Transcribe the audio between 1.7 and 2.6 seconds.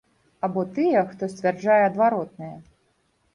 адваротнае.